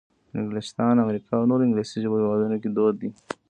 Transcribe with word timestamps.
په 0.29 0.35
انګلستان، 0.39 0.95
امریکا 1.05 1.33
او 1.37 1.45
نورو 1.49 1.65
انګلیسي 1.65 1.97
ژبو 2.03 2.17
هېوادونو 2.21 2.57
کې 2.61 2.69
دود 2.75 2.95
دی. 3.01 3.09